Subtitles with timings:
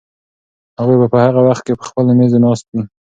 [0.79, 2.83] هغوی به په هغه وخت کې په خپلو مېزو ناست وي.